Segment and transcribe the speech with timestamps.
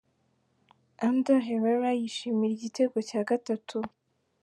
[1.07, 3.77] Ander Herrera yishimira igitego cya gatatu